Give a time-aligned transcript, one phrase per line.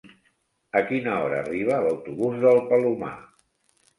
[0.79, 3.13] A quina hora arriba l'autobús del Palomar?